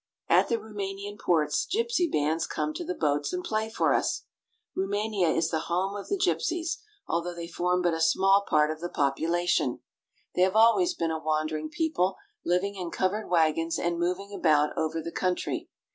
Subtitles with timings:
[0.27, 4.23] At the Roumanian ports, gypsy bands come to the boats and play for us.
[4.75, 6.77] Roumania is the home of the gypsies,
[7.07, 9.81] although they form but a small part of the popu lation.
[10.33, 15.03] They have always been a wandering people, living in covered wagons and moving about over
[15.03, 15.69] the country.